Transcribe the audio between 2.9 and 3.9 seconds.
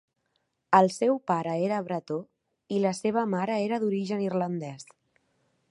seva mare era